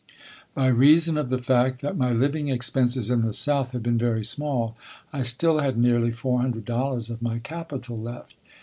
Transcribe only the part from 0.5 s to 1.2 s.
By reason